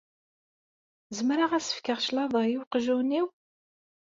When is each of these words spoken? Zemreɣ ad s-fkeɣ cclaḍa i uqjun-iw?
Zemreɣ 1.17 1.51
ad 1.53 1.61
s-fkeɣ 1.63 1.99
cclaḍa 2.05 2.41
i 2.47 2.55
uqjun-iw? 2.61 3.27